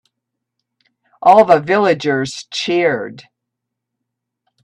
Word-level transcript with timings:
All 1.21 1.45
the 1.45 1.59
villagers 1.59 2.47
cheered. 2.49 3.25